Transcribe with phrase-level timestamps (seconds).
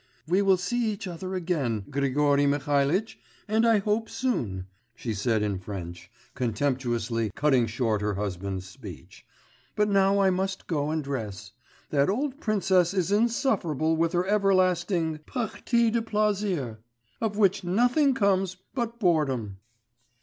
[0.27, 5.59] 'We will see each other again, Grigory Mihalitch, and I hope soon,' she said in
[5.59, 9.27] French, contemptuously cutting short her husband's speech,
[9.75, 11.51] 'but now I must go and dress.
[11.91, 16.79] That old princess is insufferable with her everlasting parties de plaisir,
[17.21, 19.57] of which nothing comes but boredom.